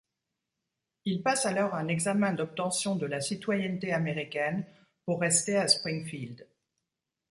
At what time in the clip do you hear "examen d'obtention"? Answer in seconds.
1.87-2.95